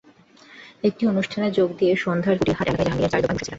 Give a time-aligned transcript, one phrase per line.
[0.83, 3.49] একটি অনুষ্ঠানে যোগ দিয়ে সন্ধ্যায় কুটিরহাট এলাকায় জাহাঙ্গীরের চায়ের দোকানে বসে ছিলেন।